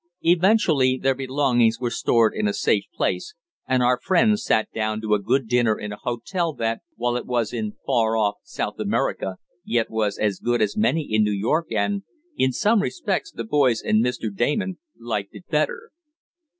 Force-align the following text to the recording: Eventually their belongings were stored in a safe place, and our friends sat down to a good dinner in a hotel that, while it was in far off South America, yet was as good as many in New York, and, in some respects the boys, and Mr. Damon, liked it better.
Eventually 0.23 0.97
their 0.97 1.13
belongings 1.13 1.79
were 1.79 1.91
stored 1.91 2.33
in 2.33 2.47
a 2.47 2.53
safe 2.55 2.85
place, 2.95 3.35
and 3.67 3.83
our 3.83 3.99
friends 4.01 4.43
sat 4.43 4.67
down 4.73 4.99
to 5.01 5.13
a 5.13 5.19
good 5.21 5.47
dinner 5.47 5.77
in 5.77 5.91
a 5.91 5.95
hotel 6.01 6.53
that, 6.53 6.81
while 6.95 7.15
it 7.15 7.27
was 7.27 7.53
in 7.53 7.75
far 7.85 8.17
off 8.17 8.37
South 8.41 8.79
America, 8.79 9.37
yet 9.63 9.91
was 9.91 10.17
as 10.17 10.39
good 10.39 10.59
as 10.59 10.75
many 10.75 11.03
in 11.03 11.23
New 11.23 11.29
York, 11.31 11.67
and, 11.71 12.01
in 12.35 12.51
some 12.51 12.81
respects 12.81 13.31
the 13.31 13.43
boys, 13.43 13.79
and 13.79 14.03
Mr. 14.03 14.35
Damon, 14.35 14.79
liked 14.99 15.35
it 15.35 15.47
better. 15.49 15.91